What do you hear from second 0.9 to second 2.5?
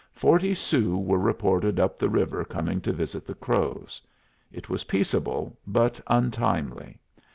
were reported up the river